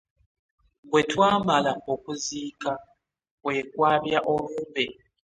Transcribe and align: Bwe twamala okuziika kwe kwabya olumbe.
Bwe 0.89 1.01
twamala 1.11 1.71
okuziika 1.93 2.71
kwe 3.43 3.55
kwabya 3.73 4.19
olumbe. 4.33 4.85